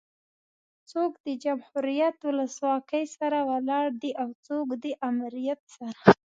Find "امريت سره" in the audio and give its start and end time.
5.09-5.99